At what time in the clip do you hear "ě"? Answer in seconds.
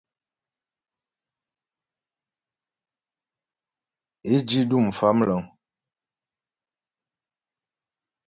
4.31-4.37